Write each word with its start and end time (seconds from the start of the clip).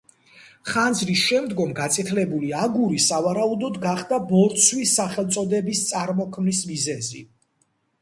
ხანძრის 0.69 1.25
შემდგომ 1.27 1.75
გაწითლებული 1.81 2.49
აგური, 2.63 2.99
სავარაუდოდ, 3.09 3.79
გახდა 3.87 4.21
ბორცვის 4.33 4.97
სახელწოდების 5.03 5.87
წარმოქმნის 5.95 6.67
მიზეზი. 6.75 7.29